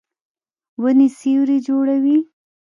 ونې 0.81 1.07
سیوری 1.19 1.57
جوړوي 1.67 2.17